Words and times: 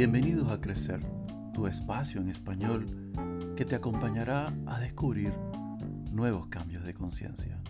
Bienvenidos 0.00 0.50
a 0.50 0.62
Crecer, 0.62 1.00
tu 1.52 1.66
espacio 1.66 2.22
en 2.22 2.30
español 2.30 2.86
que 3.54 3.66
te 3.66 3.74
acompañará 3.74 4.50
a 4.64 4.80
descubrir 4.80 5.30
nuevos 6.10 6.46
cambios 6.46 6.86
de 6.86 6.94
conciencia. 6.94 7.60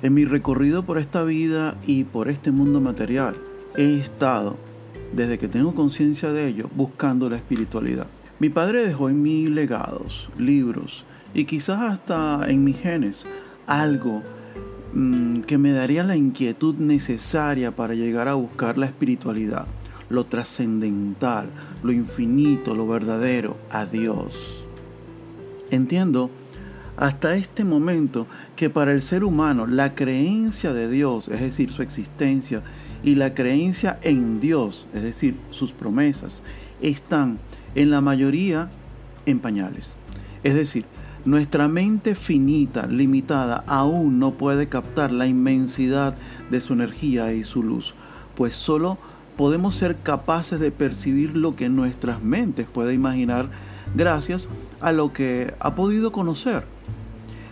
En 0.00 0.14
mi 0.14 0.26
recorrido 0.26 0.86
por 0.86 0.98
esta 0.98 1.24
vida 1.24 1.76
y 1.88 2.04
por 2.04 2.28
este 2.28 2.52
mundo 2.52 2.80
material, 2.80 3.34
he 3.76 3.98
estado, 3.98 4.56
desde 5.12 5.40
que 5.40 5.48
tengo 5.48 5.74
conciencia 5.74 6.30
de 6.30 6.46
ello, 6.46 6.70
buscando 6.76 7.28
la 7.28 7.34
espiritualidad. 7.34 8.06
Mi 8.40 8.50
padre 8.50 8.86
dejó 8.86 9.08
en 9.08 9.20
mí 9.20 9.46
legados, 9.48 10.28
libros 10.38 11.04
y 11.34 11.44
quizás 11.44 11.80
hasta 11.80 12.48
en 12.48 12.62
mis 12.62 12.78
genes 12.78 13.24
algo 13.66 14.22
mm, 14.94 15.40
que 15.40 15.58
me 15.58 15.72
daría 15.72 16.04
la 16.04 16.16
inquietud 16.16 16.76
necesaria 16.76 17.74
para 17.74 17.94
llegar 17.94 18.28
a 18.28 18.34
buscar 18.34 18.78
la 18.78 18.86
espiritualidad, 18.86 19.66
lo 20.08 20.24
trascendental, 20.26 21.50
lo 21.82 21.92
infinito, 21.92 22.74
lo 22.74 22.86
verdadero, 22.86 23.56
a 23.70 23.86
Dios. 23.86 24.64
Entiendo 25.70 26.30
hasta 26.96 27.36
este 27.36 27.64
momento 27.64 28.26
que 28.56 28.70
para 28.70 28.92
el 28.92 29.02
ser 29.02 29.24
humano 29.24 29.66
la 29.66 29.94
creencia 29.94 30.72
de 30.72 30.88
Dios, 30.88 31.28
es 31.28 31.40
decir, 31.40 31.72
su 31.72 31.82
existencia, 31.82 32.62
y 33.02 33.14
la 33.14 33.34
creencia 33.34 33.98
en 34.02 34.40
Dios, 34.40 34.86
es 34.94 35.02
decir, 35.02 35.36
sus 35.50 35.72
promesas, 35.72 36.42
están 36.80 37.38
en 37.74 37.90
la 37.90 38.00
mayoría 38.00 38.70
en 39.26 39.38
pañales. 39.40 39.94
Es 40.42 40.54
decir, 40.54 40.84
nuestra 41.24 41.68
mente 41.68 42.14
finita, 42.14 42.86
limitada, 42.86 43.64
aún 43.66 44.18
no 44.18 44.32
puede 44.32 44.68
captar 44.68 45.12
la 45.12 45.26
inmensidad 45.26 46.14
de 46.50 46.60
su 46.60 46.72
energía 46.72 47.32
y 47.32 47.44
su 47.44 47.62
luz, 47.62 47.94
pues 48.34 48.54
solo 48.54 48.98
podemos 49.36 49.74
ser 49.74 49.96
capaces 49.96 50.58
de 50.58 50.70
percibir 50.70 51.36
lo 51.36 51.54
que 51.54 51.68
nuestras 51.68 52.22
mentes 52.22 52.68
pueden 52.68 52.94
imaginar 52.94 53.50
gracias 53.94 54.48
a 54.80 54.92
lo 54.92 55.12
que 55.12 55.54
ha 55.60 55.74
podido 55.74 56.12
conocer. 56.12 56.64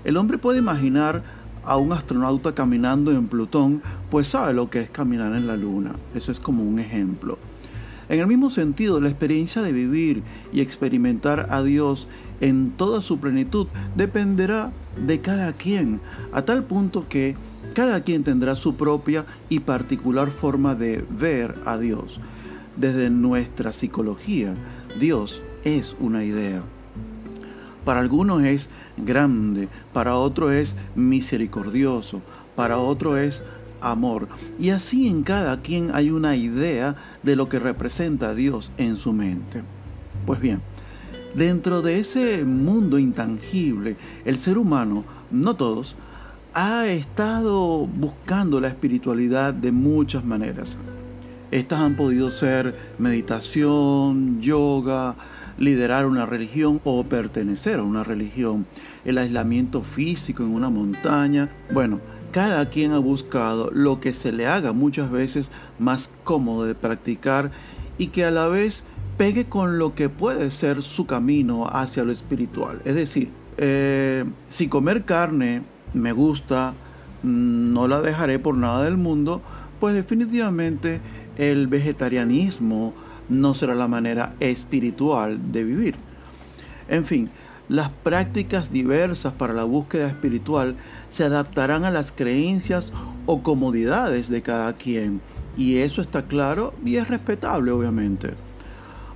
El 0.05 0.17
hombre 0.17 0.39
puede 0.39 0.59
imaginar 0.59 1.22
a 1.64 1.77
un 1.77 1.92
astronauta 1.92 2.55
caminando 2.55 3.11
en 3.11 3.27
Plutón, 3.27 3.83
pues 4.11 4.28
sabe 4.28 4.55
lo 4.55 4.70
que 4.70 4.81
es 4.81 4.91
caminar 4.91 5.34
en 5.34 5.47
la 5.47 5.56
Luna. 5.56 5.97
Eso 6.14 6.31
es 6.31 6.39
como 6.39 6.62
un 6.62 6.78
ejemplo. 6.78 7.39
En 8.09 8.21
el 8.21 8.27
mismo 8.27 8.51
sentido, 8.51 9.01
la 9.01 9.09
experiencia 9.09 9.62
de 9.62 9.73
vivir 9.73 10.23
y 10.53 10.61
experimentar 10.61 11.47
a 11.51 11.62
Dios 11.62 12.07
en 12.41 12.71
toda 12.71 13.01
su 13.01 13.19
plenitud 13.19 13.67
dependerá 13.97 14.73
de 15.07 15.21
cada 15.21 15.53
quien, 15.53 16.01
a 16.33 16.43
tal 16.43 16.65
punto 16.65 17.07
que 17.09 17.34
cada 17.75 18.03
quien 18.03 18.25
tendrá 18.25 18.57
su 18.57 18.77
propia 18.77 19.27
y 19.49 19.61
particular 19.61 20.31
forma 20.31 20.75
de 20.75 21.05
ver 21.11 21.57
a 21.65 21.79
Dios. 21.79 22.21
Desde 22.77 23.11
nuestra 23.11 23.73
psicología, 23.73 24.55
Dios 25.01 25.43
es 25.65 25.97
una 25.99 26.25
idea. 26.25 26.62
Para 27.84 28.01
algunos 28.01 28.43
es 28.45 28.69
grande, 28.97 29.69
para 29.93 30.17
otros 30.17 30.53
es 30.53 30.77
misericordioso, 30.95 32.21
para 32.55 32.79
otros 32.79 33.19
es 33.19 33.45
amor. 33.80 34.28
Y 34.58 34.70
así 34.70 35.08
en 35.08 35.22
cada 35.22 35.60
quien 35.60 35.91
hay 35.94 36.10
una 36.10 36.36
idea 36.36 36.96
de 37.22 37.36
lo 37.36 37.48
que 37.48 37.58
representa 37.58 38.30
a 38.30 38.34
Dios 38.34 38.70
en 38.78 38.96
su 38.96 39.12
mente. 39.12 39.62
Pues 40.24 40.41
bien, 40.41 40.60
dentro 41.34 41.82
de 41.82 42.00
ese 42.00 42.44
mundo 42.44 42.98
intangible, 42.98 43.97
el 44.24 44.38
ser 44.38 44.58
humano, 44.58 45.04
no 45.30 45.54
todos, 45.56 45.97
ha 46.54 46.86
estado 46.86 47.86
buscando 47.86 48.60
la 48.60 48.69
espiritualidad 48.69 49.53
de 49.53 49.72
muchas 49.72 50.25
maneras. 50.25 50.76
Estas 51.50 51.81
han 51.81 51.94
podido 51.94 52.31
ser 52.31 52.75
meditación, 52.98 54.41
yoga, 54.41 55.15
liderar 55.59 56.06
una 56.06 56.26
religión 56.26 56.81
o 56.84 57.04
pertenecer 57.04 57.78
a 57.78 57.82
una 57.82 58.04
religión, 58.04 58.66
el 59.04 59.19
aislamiento 59.19 59.82
físico 59.82 60.42
en 60.42 60.50
una 60.50 60.70
montaña. 60.70 61.50
Bueno, 61.72 62.00
cada 62.36 62.69
quien 62.69 62.92
ha 62.92 62.98
buscado 62.98 63.70
lo 63.72 63.98
que 63.98 64.12
se 64.12 64.30
le 64.30 64.47
haga 64.47 64.74
muchas 64.74 65.10
veces 65.10 65.50
más 65.78 66.10
cómodo 66.22 66.66
de 66.66 66.74
practicar 66.74 67.50
y 67.97 68.08
que 68.08 68.26
a 68.26 68.30
la 68.30 68.47
vez 68.47 68.84
pegue 69.16 69.47
con 69.47 69.78
lo 69.78 69.94
que 69.94 70.10
puede 70.10 70.50
ser 70.50 70.82
su 70.82 71.06
camino 71.06 71.66
hacia 71.66 72.04
lo 72.04 72.12
espiritual. 72.12 72.82
Es 72.84 72.94
decir, 72.94 73.30
eh, 73.56 74.26
si 74.50 74.69
comer 74.69 75.06
carne 75.06 75.62
me 75.94 76.12
gusta, 76.12 76.74
mm, 77.22 77.72
no 77.72 77.88
la 77.88 78.02
dejaré 78.02 78.38
por 78.38 78.54
nada 78.54 78.84
del 78.84 78.98
mundo, 78.98 79.41
pues 79.80 79.94
definitivamente 79.94 81.00
el 81.38 81.68
vegetarianismo 81.68 82.92
no 83.30 83.54
será 83.54 83.74
la 83.74 83.88
manera 83.88 84.34
espiritual 84.41 85.53
de 85.53 85.64
vivir. 85.64 85.94
En 86.91 87.06
fin, 87.06 87.30
las 87.69 87.91
prácticas 87.91 88.72
diversas 88.72 89.32
para 89.32 89.53
la 89.53 89.65
búsqueda 89.65 90.09
espiritual 90.09 90.77
se 91.10 91.25
adaptarán 91.25 91.84
a 91.84 91.91
las 91.91 92.12
creencias 92.12 92.93
o 93.27 93.43
comodidades 93.43 94.28
de 94.28 94.43
cada 94.43 94.72
quien. 94.75 95.21
Y 95.56 95.78
eso 95.78 96.03
está 96.03 96.27
claro 96.27 96.75
y 96.84 96.97
es 96.97 97.09
respetable, 97.09 97.71
obviamente. 97.72 98.34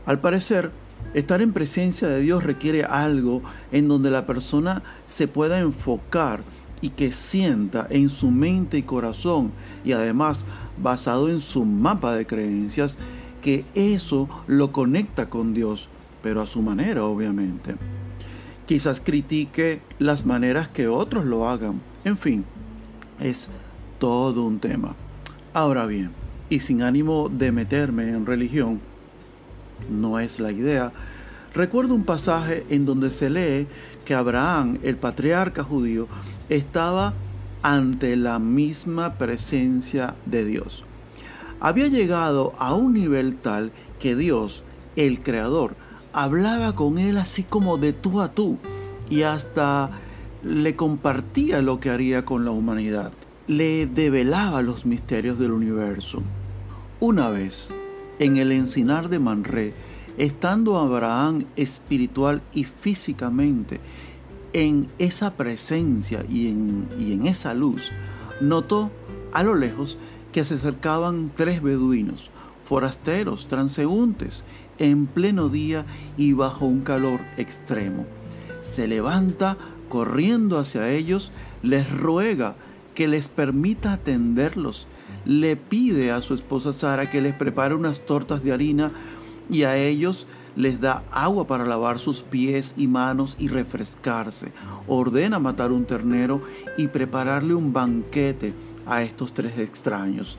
Al 0.06 0.20
parecer, 0.20 0.72
estar 1.14 1.42
en 1.42 1.52
presencia 1.52 2.08
de 2.08 2.20
Dios 2.20 2.42
requiere 2.42 2.84
algo 2.84 3.42
en 3.70 3.88
donde 3.88 4.10
la 4.10 4.26
persona 4.26 4.82
se 5.06 5.28
pueda 5.28 5.60
enfocar 5.60 6.40
y 6.80 6.90
que 6.90 7.12
sienta 7.12 7.86
en 7.90 8.08
su 8.08 8.30
mente 8.30 8.78
y 8.78 8.82
corazón 8.82 9.52
y 9.84 9.92
además 9.92 10.44
basado 10.82 11.28
en 11.28 11.40
su 11.40 11.64
mapa 11.64 12.14
de 12.14 12.26
creencias 12.26 12.96
que 13.42 13.64
eso 13.74 14.28
lo 14.46 14.72
conecta 14.72 15.28
con 15.28 15.54
Dios, 15.54 15.88
pero 16.22 16.40
a 16.40 16.46
su 16.46 16.62
manera 16.62 17.04
obviamente. 17.04 17.74
Quizás 18.70 19.00
critique 19.00 19.80
las 19.98 20.24
maneras 20.24 20.68
que 20.68 20.86
otros 20.86 21.24
lo 21.24 21.48
hagan. 21.48 21.80
En 22.04 22.16
fin, 22.16 22.44
es 23.18 23.48
todo 23.98 24.44
un 24.44 24.60
tema. 24.60 24.94
Ahora 25.52 25.86
bien, 25.86 26.12
y 26.48 26.60
sin 26.60 26.80
ánimo 26.82 27.28
de 27.28 27.50
meterme 27.50 28.10
en 28.10 28.26
religión, 28.26 28.80
no 29.90 30.20
es 30.20 30.38
la 30.38 30.52
idea, 30.52 30.92
recuerdo 31.52 31.96
un 31.96 32.04
pasaje 32.04 32.64
en 32.70 32.86
donde 32.86 33.10
se 33.10 33.28
lee 33.28 33.66
que 34.04 34.14
Abraham, 34.14 34.78
el 34.84 34.94
patriarca 34.94 35.64
judío, 35.64 36.06
estaba 36.48 37.14
ante 37.62 38.14
la 38.14 38.38
misma 38.38 39.14
presencia 39.14 40.14
de 40.26 40.44
Dios. 40.44 40.84
Había 41.58 41.88
llegado 41.88 42.54
a 42.60 42.74
un 42.74 42.94
nivel 42.94 43.34
tal 43.34 43.72
que 43.98 44.14
Dios, 44.14 44.62
el 44.94 45.24
Creador, 45.24 45.74
hablaba 46.12 46.74
con 46.74 46.98
él 46.98 47.18
así 47.18 47.42
como 47.42 47.78
de 47.78 47.92
tú 47.92 48.20
a 48.20 48.32
tú 48.32 48.58
y 49.08 49.22
hasta 49.22 49.90
le 50.42 50.76
compartía 50.76 51.62
lo 51.62 51.80
que 51.80 51.90
haría 51.90 52.24
con 52.24 52.44
la 52.44 52.50
humanidad. 52.50 53.12
Le 53.46 53.86
develaba 53.86 54.62
los 54.62 54.86
misterios 54.86 55.38
del 55.38 55.52
universo. 55.52 56.22
Una 57.00 57.28
vez, 57.30 57.68
en 58.18 58.36
el 58.36 58.52
encinar 58.52 59.08
de 59.08 59.18
Manré, 59.18 59.74
estando 60.18 60.78
Abraham 60.78 61.44
espiritual 61.56 62.42
y 62.52 62.64
físicamente 62.64 63.80
en 64.52 64.88
esa 64.98 65.34
presencia 65.34 66.24
y 66.28 66.48
en, 66.48 66.88
y 66.98 67.12
en 67.12 67.26
esa 67.26 67.54
luz, 67.54 67.90
notó 68.40 68.90
a 69.32 69.42
lo 69.42 69.54
lejos 69.54 69.98
que 70.32 70.44
se 70.44 70.54
acercaban 70.54 71.30
tres 71.36 71.62
beduinos, 71.62 72.30
forasteros, 72.64 73.46
transeúntes, 73.48 74.44
en 74.80 75.06
pleno 75.06 75.48
día 75.48 75.84
y 76.16 76.32
bajo 76.32 76.66
un 76.66 76.80
calor 76.80 77.20
extremo. 77.36 78.06
Se 78.62 78.88
levanta 78.88 79.56
corriendo 79.88 80.58
hacia 80.58 80.90
ellos, 80.90 81.30
les 81.62 81.88
ruega 81.90 82.56
que 82.94 83.06
les 83.06 83.28
permita 83.28 83.92
atenderlos, 83.92 84.86
le 85.24 85.56
pide 85.56 86.10
a 86.10 86.22
su 86.22 86.34
esposa 86.34 86.72
Sara 86.72 87.10
que 87.10 87.20
les 87.20 87.34
prepare 87.34 87.74
unas 87.74 88.04
tortas 88.06 88.42
de 88.42 88.52
harina 88.52 88.90
y 89.48 89.62
a 89.62 89.76
ellos 89.76 90.26
les 90.56 90.80
da 90.80 91.04
agua 91.10 91.46
para 91.46 91.64
lavar 91.64 91.98
sus 91.98 92.22
pies 92.22 92.74
y 92.76 92.86
manos 92.86 93.36
y 93.38 93.48
refrescarse. 93.48 94.52
Ordena 94.88 95.38
matar 95.38 95.72
un 95.72 95.84
ternero 95.84 96.42
y 96.76 96.88
prepararle 96.88 97.54
un 97.54 97.72
banquete 97.72 98.54
a 98.86 99.02
estos 99.02 99.32
tres 99.32 99.58
extraños. 99.58 100.38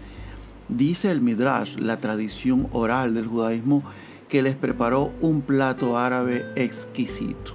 Dice 0.68 1.12
el 1.12 1.22
Midrash, 1.22 1.78
la 1.78 1.98
tradición 1.98 2.68
oral 2.72 3.14
del 3.14 3.28
judaísmo, 3.28 3.84
que 4.31 4.42
les 4.42 4.56
preparó 4.56 5.12
un 5.19 5.42
plato 5.42 5.98
árabe 5.98 6.45
exquisito. 6.56 7.54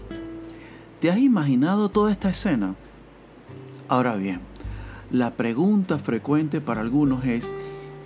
¿Te 1.01 1.11
has 1.11 1.17
imaginado 1.17 1.89
toda 1.89 2.13
esta 2.13 2.29
escena? 2.29 2.75
Ahora 3.89 4.17
bien, 4.17 4.41
la 5.11 5.31
pregunta 5.31 5.99
frecuente 5.99 6.61
para 6.61 6.83
algunos 6.83 7.25
es, 7.25 7.51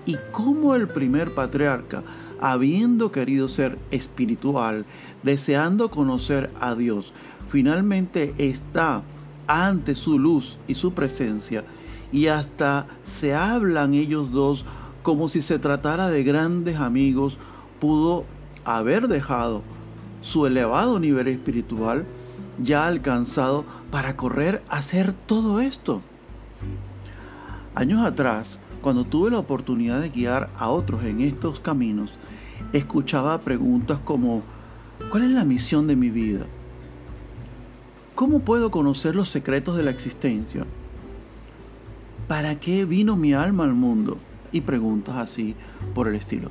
¿y 0.06 0.16
cómo 0.30 0.76
el 0.76 0.86
primer 0.86 1.34
patriarca 1.34 2.04
habiendo 2.40 3.10
querido 3.10 3.48
ser 3.48 3.76
espiritual, 3.90 4.86
deseando 5.24 5.90
conocer 5.90 6.48
a 6.60 6.76
Dios, 6.76 7.12
finalmente 7.48 8.34
está 8.38 9.02
ante 9.48 9.96
su 9.96 10.16
luz 10.16 10.58
y 10.68 10.76
su 10.76 10.92
presencia 10.92 11.64
y 12.12 12.28
hasta 12.28 12.86
se 13.04 13.34
hablan 13.34 13.94
ellos 13.94 14.30
dos 14.30 14.64
como 15.02 15.26
si 15.26 15.42
se 15.42 15.58
tratara 15.58 16.08
de 16.08 16.22
grandes 16.22 16.76
amigos, 16.76 17.36
pudo 17.80 18.26
haber 18.64 19.08
dejado 19.08 19.62
su 20.22 20.46
elevado 20.46 21.00
nivel 21.00 21.28
espiritual 21.28 22.04
ya 22.62 22.86
alcanzado 22.86 23.64
para 23.90 24.16
correr 24.16 24.62
a 24.68 24.78
hacer 24.78 25.12
todo 25.12 25.60
esto. 25.60 26.02
Años 27.74 28.04
atrás, 28.04 28.58
cuando 28.82 29.04
tuve 29.04 29.30
la 29.30 29.38
oportunidad 29.38 30.00
de 30.00 30.10
guiar 30.10 30.50
a 30.58 30.68
otros 30.68 31.04
en 31.04 31.20
estos 31.20 31.60
caminos, 31.60 32.12
escuchaba 32.72 33.40
preguntas 33.40 33.98
como, 34.04 34.42
¿cuál 35.10 35.24
es 35.24 35.30
la 35.30 35.44
misión 35.44 35.86
de 35.86 35.96
mi 35.96 36.10
vida? 36.10 36.46
¿Cómo 38.14 38.40
puedo 38.40 38.70
conocer 38.70 39.16
los 39.16 39.30
secretos 39.30 39.76
de 39.76 39.82
la 39.82 39.90
existencia? 39.90 40.66
¿Para 42.28 42.60
qué 42.60 42.84
vino 42.84 43.16
mi 43.16 43.32
alma 43.32 43.64
al 43.64 43.74
mundo? 43.74 44.18
Y 44.52 44.62
preguntas 44.62 45.16
así 45.16 45.54
por 45.94 46.08
el 46.08 46.16
estilo. 46.16 46.50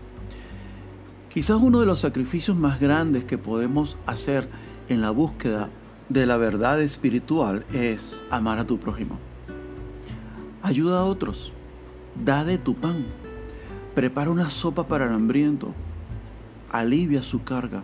Quizás 1.40 1.62
uno 1.62 1.80
de 1.80 1.86
los 1.86 2.02
sacrificios 2.02 2.58
más 2.58 2.82
grandes 2.82 3.24
que 3.24 3.38
podemos 3.38 3.96
hacer 4.06 4.50
en 4.90 5.00
la 5.00 5.10
búsqueda 5.10 5.70
de 6.10 6.26
la 6.26 6.36
verdad 6.36 6.82
espiritual 6.82 7.64
es 7.72 8.22
amar 8.30 8.60
a 8.60 8.68
tu 8.68 8.78
prójimo. 8.78 9.18
Ayuda 10.62 11.00
a 11.00 11.06
otros. 11.06 11.54
Da 12.22 12.44
de 12.44 12.58
tu 12.58 12.76
pan. 12.76 13.06
Prepara 13.96 14.32
una 14.32 14.50
sopa 14.50 14.90
para 14.90 15.06
el 15.06 15.14
hambriento. 15.14 15.74
Alivia 16.74 17.24
su 17.24 17.42
carga. 17.42 17.84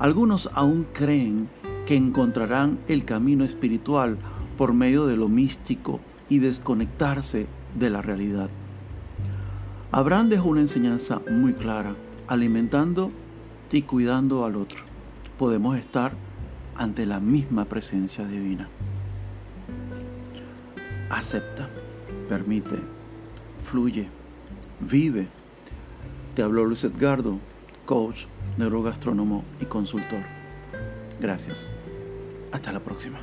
Algunos 0.00 0.50
aún 0.52 0.88
creen 0.92 1.48
que 1.86 1.94
encontrarán 1.94 2.80
el 2.88 3.04
camino 3.04 3.44
espiritual 3.44 4.18
por 4.58 4.72
medio 4.72 5.06
de 5.06 5.16
lo 5.16 5.28
místico 5.28 6.00
y 6.28 6.40
desconectarse 6.40 7.46
de 7.78 7.90
la 7.90 8.02
realidad. 8.02 8.50
Abraham 9.92 10.30
dejó 10.30 10.48
una 10.48 10.62
enseñanza 10.62 11.22
muy 11.30 11.52
clara 11.52 11.94
alimentando 12.30 13.10
y 13.72 13.82
cuidando 13.82 14.44
al 14.44 14.54
otro, 14.54 14.78
podemos 15.36 15.76
estar 15.76 16.12
ante 16.76 17.04
la 17.04 17.18
misma 17.18 17.64
presencia 17.64 18.24
divina. 18.24 18.68
Acepta, 21.10 21.68
permite, 22.28 22.76
fluye, 23.58 24.08
vive. 24.78 25.26
Te 26.36 26.44
habló 26.44 26.64
Luis 26.64 26.84
Edgardo, 26.84 27.40
coach, 27.84 28.26
neurogastrónomo 28.56 29.42
y 29.60 29.64
consultor. 29.64 30.22
Gracias. 31.20 31.68
Hasta 32.52 32.70
la 32.70 32.78
próxima. 32.78 33.18